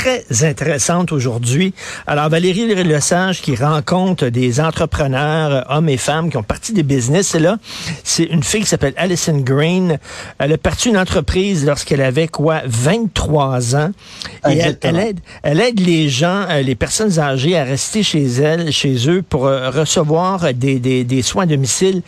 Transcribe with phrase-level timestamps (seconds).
[0.00, 1.74] très intéressante aujourd'hui.
[2.06, 7.34] Alors, Valérie Lesage qui rencontre des entrepreneurs, hommes et femmes, qui ont parti des business.
[7.34, 7.58] Et là,
[8.02, 9.98] c'est une fille qui s'appelle Alison Green.
[10.38, 13.90] Elle a parti une entreprise lorsqu'elle avait, quoi, 23 ans.
[14.48, 18.72] Et elle, aide, elle aide les gens, euh, les personnes âgées à rester chez elles,
[18.72, 22.00] chez eux, pour euh, recevoir des, des, des soins à domicile.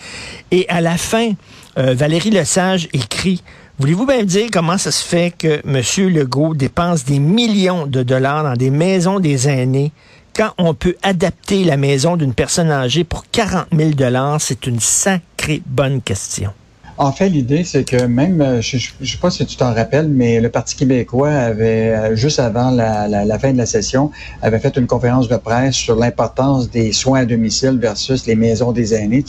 [0.51, 1.33] Et à la fin,
[1.79, 3.43] euh, Valérie Lesage écrit
[3.83, 6.09] Voulez-vous bien me dire comment ça se fait que M.
[6.15, 9.91] Legault dépense des millions de dollars dans des maisons des aînés
[10.37, 14.41] quand on peut adapter la maison d'une personne âgée pour 40 000 dollars?
[14.41, 16.53] C'est une sacrée bonne question.
[16.99, 20.09] En fait, l'idée, c'est que même, euh, je ne sais pas si tu t'en rappelles,
[20.09, 24.11] mais le Parti québécois avait, euh, juste avant la, la- la fin de la session,
[24.43, 28.73] avait fait une conférence de presse sur l'importance des soins à domicile versus les maisons
[28.73, 29.25] des aînés.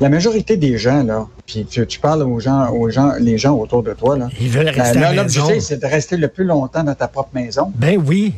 [0.00, 3.54] La majorité des gens, là, puis tu, tu parles aux gens, aux gens, les gens
[3.54, 4.28] autour de toi, là.
[4.40, 7.08] Ils veulent la- rester à la L'objectif, c'est de rester le plus longtemps dans ta
[7.08, 7.72] propre maison.
[7.76, 8.34] Ben oui.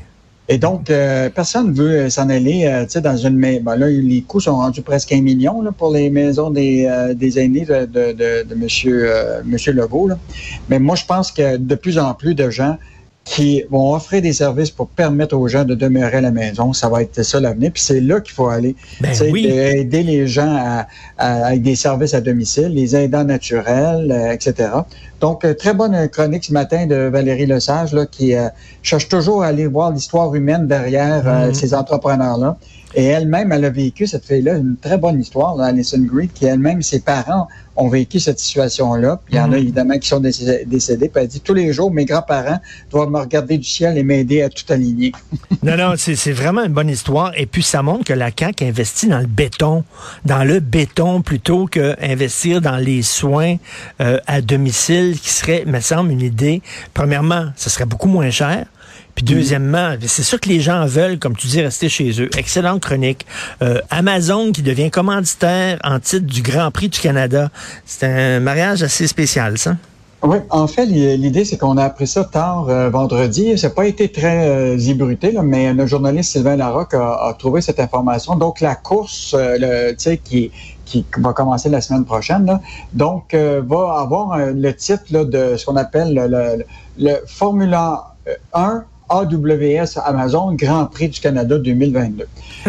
[0.50, 3.62] Et donc, euh, personne veut euh, s'en aller, euh, dans une maison.
[3.64, 7.12] Ben là, les coûts sont rendus presque un million là, pour les maisons des, euh,
[7.12, 10.08] des aînés de, de, de, de Monsieur, euh, Monsieur Legault.
[10.08, 10.18] Là.
[10.70, 12.78] Mais moi, je pense que de plus en plus de gens
[13.28, 16.88] qui vont offrir des services pour permettre aux gens de demeurer à la maison, ça
[16.88, 17.70] va être ça l'avenir.
[17.72, 18.74] Puis c'est là qu'il faut aller.
[19.02, 19.42] Ben oui.
[19.46, 20.86] de aider les gens à,
[21.18, 24.70] à- avec des services à domicile, les aidants naturels, euh, etc.
[25.20, 28.48] Donc, euh, très bonne chronique ce matin de Valérie Lesage, là, qui euh,
[28.82, 31.54] cherche toujours à aller voir l'histoire humaine derrière euh, Mhm.
[31.54, 32.56] ces entrepreneurs-là.
[32.94, 36.46] Et elle-même, elle a vécu, cette fille-là, une très bonne histoire, là, Alison Green, qui
[36.46, 37.46] elle-même, ses parents
[37.78, 39.20] ont vécu cette situation-là.
[39.30, 39.62] Il y en a Mhm.
[39.62, 41.08] évidemment qui sont décé- décédés.
[41.08, 42.58] Puis elle dit, tous les jours, mes grands-parents
[42.90, 45.12] doivent me regarder du ciel et m'aider à tout aligner.
[45.62, 47.32] Non, non, c'est vraiment une bonne histoire.
[47.36, 49.82] Et puis, ça montre que la CAQ investit dans le béton,
[50.24, 53.56] dans le béton, plutôt qu'investir dans les soins
[54.00, 56.62] euh, à domicile, qui serait, me semble, une idée.
[56.94, 58.66] Premièrement, ce serait beaucoup moins cher.
[59.18, 62.30] Puis deuxièmement, c'est sûr que les gens veulent, comme tu dis, rester chez eux.
[62.38, 63.26] Excellente chronique.
[63.62, 67.50] Euh, Amazon qui devient commanditaire en titre du Grand Prix du Canada.
[67.84, 69.74] C'est un mariage assez spécial, ça.
[70.22, 73.58] Oui, en fait, l'idée, c'est qu'on a appris ça tard euh, vendredi.
[73.58, 77.34] Ça n'a pas été très euh, ébruté, là, mais le journaliste Sylvain Larocque a, a
[77.34, 78.36] trouvé cette information.
[78.36, 80.52] Donc, la course, euh, le, tu sais, qui,
[80.84, 82.60] qui va commencer la semaine prochaine, là,
[82.92, 86.64] donc, euh, va avoir euh, le titre là, de ce qu'on appelle le, le,
[87.00, 88.14] le Formula
[88.54, 92.28] 1 AWS Amazon Grand Prix du Canada 2022.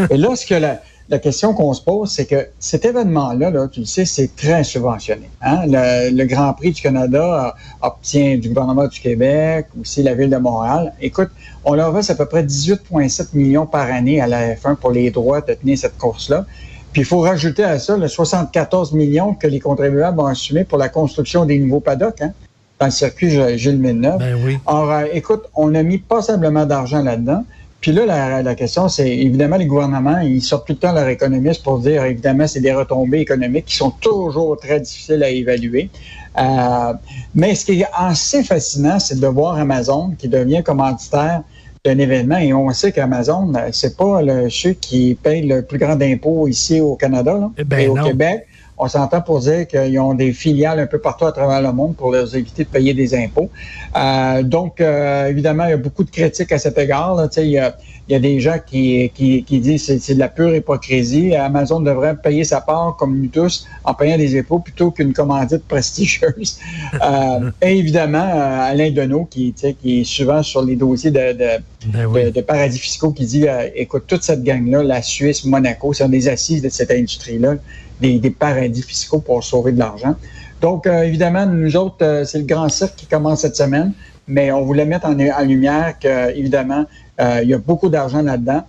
[0.09, 3.67] Et là, ce que la, la question qu'on se pose, c'est que cet événement-là, là,
[3.67, 5.29] tu le sais, c'est très subventionné.
[5.41, 5.61] Hein?
[5.65, 10.37] Le, le Grand Prix du Canada obtient du gouvernement du Québec, aussi la Ville de
[10.37, 10.93] Montréal.
[11.01, 11.29] Écoute,
[11.65, 15.09] on leur verse à peu près 18,7 millions par année à la F1 pour les
[15.09, 16.45] droits de tenir cette course-là.
[16.93, 20.77] Puis il faut rajouter à ça le 74 millions que les contribuables ont assumé pour
[20.77, 22.33] la construction des nouveaux paddocks hein,
[22.79, 24.19] dans le circuit Gilles Villeneuve.
[24.19, 24.57] Ben oui.
[24.67, 27.43] Euh, écoute, on a mis passablement d'argent là-dedans.
[27.81, 31.07] Puis là, la, la question, c'est évidemment, les gouvernements, ils sortent tout le temps leur
[31.07, 35.89] économiste pour dire, évidemment, c'est des retombées économiques qui sont toujours très difficiles à évaluer.
[36.37, 36.93] Euh,
[37.35, 41.43] mais ce qui est assez fascinant, c'est de voir Amazon qui devient commanditaire
[41.89, 42.37] d'un événement.
[42.37, 46.47] Et on sait qu'Amazon, euh, c'est pas le, ceux qui payent le plus grand impôt
[46.47, 48.03] ici au Canada là, Eh ben et au non.
[48.03, 48.45] Québec.
[48.81, 51.97] On s'entend pour dire qu'ils ont des filiales un peu partout à travers le monde
[51.97, 53.49] pour leur éviter de payer des impôts.
[53.97, 57.13] Euh, donc, euh, évidemment, il y a beaucoup de critiques à cet égard.
[57.15, 57.27] Là.
[57.35, 57.75] Il, y a,
[58.09, 61.35] il y a des gens qui, qui, qui disent que c'est de la pure hypocrisie.
[61.35, 65.63] Amazon devrait payer sa part, comme nous tous, en payant des impôts plutôt qu'une commandite
[65.67, 66.57] prestigieuse.
[67.01, 71.49] Euh, et évidemment, euh, Alain Deneau, qui, qui est souvent sur les dossiers de, de,
[71.93, 72.31] Ben de, oui.
[72.31, 76.27] de paradis fiscaux qui dit euh, écoute, toute cette gang-là, la Suisse, Monaco, c'est des
[76.27, 77.55] assises de cette industrie-là,
[78.01, 80.15] des, des paradis fiscaux pour sauver de l'argent.
[80.61, 83.93] Donc, euh, évidemment, nous autres, euh, c'est le grand cirque qui commence cette semaine,
[84.27, 86.85] mais on voulait mettre en, en lumière que, évidemment,
[87.19, 88.63] il y a beaucoup d'argent là-dedans,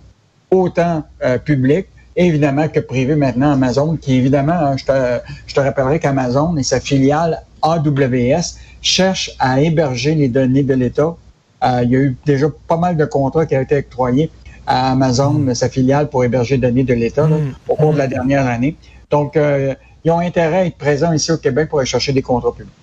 [0.51, 5.59] autant euh, public, évidemment que privé maintenant, Amazon, qui évidemment, hein, je, te, je te
[5.59, 11.15] rappellerai qu'Amazon et sa filiale AWS cherchent à héberger les données de l'État.
[11.63, 14.29] Euh, il y a eu déjà pas mal de contrats qui ont été octroyés
[14.67, 17.53] à Amazon, sa filiale, pour héberger les données de l'État là, Mm.
[17.69, 18.75] au cours de la dernière année.
[19.09, 22.21] Donc, euh, ils ont intérêt à être présents ici au Québec pour aller chercher des
[22.21, 22.73] contrats publics.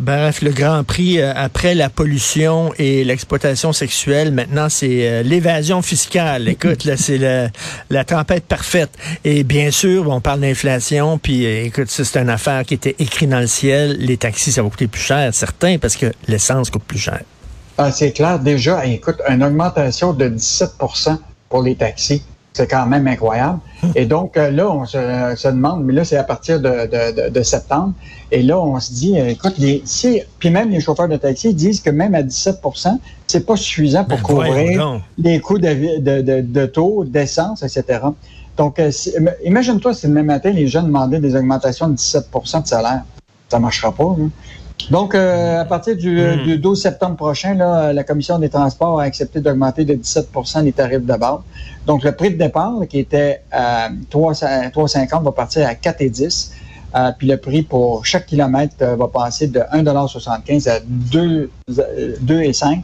[0.00, 5.82] Bref, le Grand Prix, euh, après la pollution et l'exploitation sexuelle, maintenant, c'est euh, l'évasion
[5.82, 6.48] fiscale.
[6.48, 7.48] Écoute, là, c'est la,
[7.90, 8.90] la tempête parfaite.
[9.24, 12.96] Et bien sûr, on parle d'inflation, puis euh, écoute, ça, c'est une affaire qui était
[12.98, 13.96] écrite dans le ciel.
[13.98, 17.20] Les taxis, ça va coûter plus cher, certain, parce que l'essence coûte plus cher.
[17.76, 18.38] Ah, c'est clair.
[18.38, 22.22] Déjà, écoute, une augmentation de 17% pour les taxis,
[22.58, 23.60] c'est quand même incroyable.
[23.94, 27.92] Et donc, euh, là, on se, demande, mais là, c'est à partir de, septembre.
[28.32, 31.54] Et là, on se dit, euh, écoute, les, si, puis même les chauffeurs de taxi
[31.54, 36.40] disent que même à 17% c'est pas suffisant pour ben, couvrir les coûts de, de,
[36.40, 38.00] de taux, d'essence, etc.
[38.56, 38.90] Donc, euh,
[39.44, 43.02] imagine-toi si le même matin, les jeunes demandaient des augmentations de 17% de salaire.
[43.48, 44.16] Ça marchera pas.
[44.18, 44.30] Hein?
[44.90, 46.80] Donc, euh, à partir du, 12 hmm.
[46.80, 51.14] septembre prochain, là, la Commission des transports a accepté d'augmenter de 17% les tarifs de
[51.14, 51.40] base.
[51.86, 56.52] Donc, le prix de départ, qui était à 3,50 va partir à 4,10
[56.94, 62.80] euh, puis le prix pour chaque kilomètre euh, va passer de 1,75 à 2,5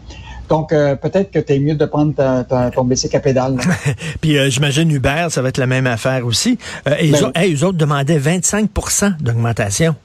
[0.47, 2.13] donc, peut-être que tu es mieux de prendre
[2.71, 3.57] ton bicycle à pédale.
[4.21, 6.59] Puis, j'imagine Uber, ça va être la même affaire aussi.
[7.01, 9.97] et ben eux, autres demandaient 25% d'augmentation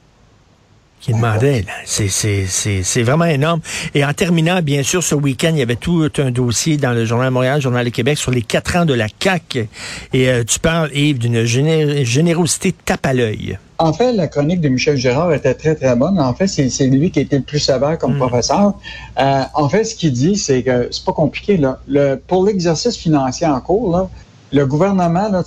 [1.00, 1.64] qui demandait.
[1.84, 3.60] C'est vraiment énorme.
[3.94, 7.04] Et en terminant, bien sûr, ce week-end, il y avait tout un dossier dans le
[7.04, 9.68] Journal de Montréal, Journal de Québec, sur les quatre ans de la CAQ.
[10.12, 13.58] Et euh, tu parles, Yves, d'une générosité tape à l'œil.
[13.78, 16.20] En fait, la chronique de Michel Gérard était très, très bonne.
[16.20, 18.18] En fait, c'est lui qui était le plus sévère comme hmm.
[18.18, 18.74] professeur.
[19.18, 21.56] Euh, en fait, ce qu'il dit, c'est que c'est pas compliqué.
[21.56, 21.80] Là.
[21.88, 24.10] Le, pour l'exercice financier en cours, là,
[24.52, 25.42] le gouvernement là,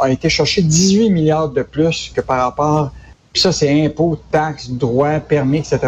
[0.00, 2.92] a été chercher 18 milliards de plus que par rapport
[3.32, 5.78] puis ça, c'est impôts, taxes, droits, permis, etc.,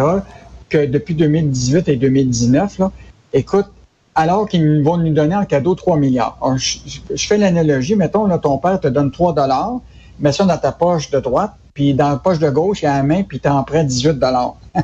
[0.68, 2.92] que depuis 2018 et 2019, là,
[3.32, 3.66] écoute,
[4.14, 6.38] alors qu'ils vont nous donner en cadeau 3 milliards.
[6.56, 9.80] je, fais l'analogie, mettons, là, ton père te donne 3 dollars,
[10.18, 12.88] mets ça dans ta poche de droite, puis dans la poche de gauche, il y
[12.88, 14.56] a la main, puis t'en prends 18 dollars.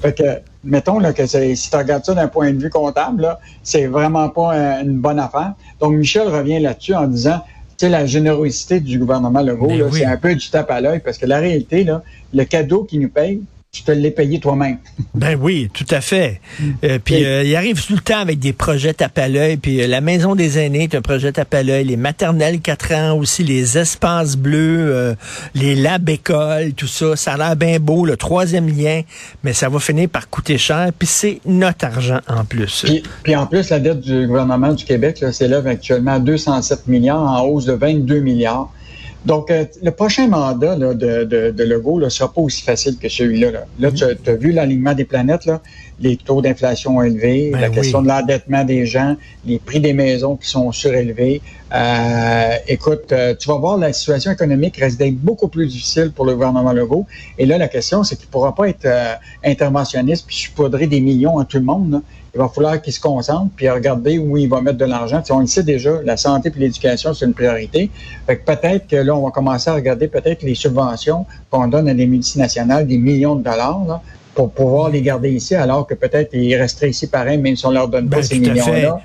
[0.00, 3.86] fait que, mettons là, que si tu regardes ça d'un point de vue comptable, c'est
[3.86, 5.52] vraiment pas une bonne affaire.
[5.80, 7.42] Donc, Michel revient là-dessus en disant,
[7.78, 11.18] sais, la générosité du gouvernement Legault, ben c'est un peu du tape à l'œil parce
[11.18, 12.02] que la réalité, là,
[12.32, 13.42] le cadeau qu'il nous paye,
[13.76, 14.78] tu te l'es payé toi-même.
[15.14, 16.40] ben oui, tout à fait.
[16.84, 19.56] Euh, puis euh, il arrive tout le temps avec des projets tape à l'œil.
[19.56, 21.84] Puis euh, la maison des aînés est un projet tape à l'œil.
[21.84, 25.14] Les maternelles 4 ans aussi, les espaces bleus,
[25.54, 27.16] les labs écoles, tout ça.
[27.16, 29.02] Ça a l'air bien beau, le troisième lien,
[29.44, 30.90] mais ça va finir par coûter cher.
[30.98, 32.82] Puis c'est notre argent en plus.
[32.84, 37.20] Puis, puis, en plus, la dette du gouvernement du Québec s'élève actuellement à 207 milliards,
[37.20, 38.72] en hausse de 22 milliards.
[39.26, 43.08] Donc, euh, le prochain mandat de, de, de Legault ne sera pas aussi facile que
[43.08, 43.64] celui-là.
[43.80, 45.60] Là, tu as, vu l'alignement des planètes, là,
[45.98, 50.36] les taux d'inflation élevés, ben la question de l'endettement des gens, les prix des maisons
[50.36, 51.42] qui sont surélevés.
[51.74, 56.24] Euh, écoute, euh, tu vas voir, la situation économique reste d'être beaucoup plus difficile pour
[56.24, 57.06] le gouvernement Legault.
[57.36, 58.86] Et là, la question, c'est qu'il ne pourra pas être
[59.44, 61.90] interventionniste puis saupoudrer des millions à tout le monde.
[61.90, 62.00] Là
[62.36, 65.22] il va falloir qu'il se concentre puis regarder où il va mettre de l'argent.
[65.30, 67.90] on le sait déjà, la santé et l'éducation, c'est une priorité.
[68.26, 71.88] Fait que peut-être que là, on va commencer à regarder peut-être les subventions qu'on donne
[71.88, 74.02] à des multinationales, des millions de dollars,
[74.34, 77.70] pour pouvoir les garder ici, alors que peut-être ils resteraient ici pareil, même si on
[77.70, 79.00] leur donne pas ben, ces millions-là.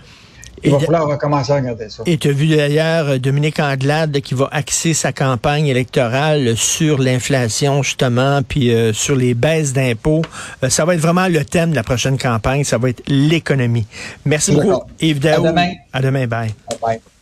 [0.63, 2.04] Il va falloir recommencer à regarder ça.
[2.06, 7.00] Et tu as vu d'ailleurs euh, Dominique Anglade qui va axer sa campagne électorale sur
[7.00, 10.22] l'inflation, justement, puis euh, sur les baisses d'impôts.
[10.63, 12.63] Euh, ça va être vraiment le thème de la prochaine campagne.
[12.63, 13.88] Ça va être l'économie.
[14.25, 15.46] Merci beaucoup, Yves Daou.
[15.46, 15.72] À demain.
[15.94, 16.28] À demain.
[16.28, 16.54] Bye.
[16.81, 17.02] bye.